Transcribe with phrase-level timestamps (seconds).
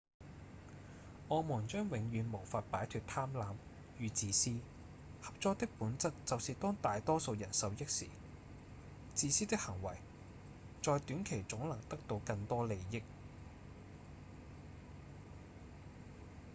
[1.27, 3.53] 我們將永遠無法擺脫貪婪
[3.99, 4.57] 與自私
[5.21, 8.07] 合作的本質就是當大多數人受益時
[9.13, 9.97] 自私的行為
[10.81, 13.03] 在短期總能得到更多利益